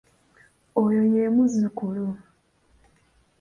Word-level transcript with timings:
Oyo 0.83 1.03
ye 1.13 1.23
muzzukulu. 1.35 2.05